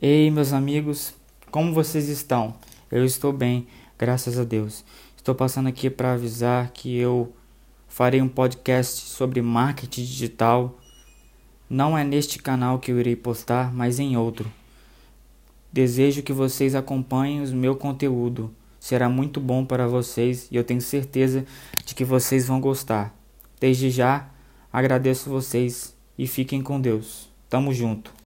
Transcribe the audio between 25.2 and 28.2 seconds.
vocês e fiquem com Deus. Tamo junto.